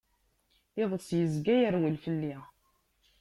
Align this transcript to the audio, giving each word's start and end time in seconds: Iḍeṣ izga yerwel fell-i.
Iḍeṣ 0.81 1.07
izga 1.21 1.55
yerwel 1.61 1.95
fell-i. 2.03 2.35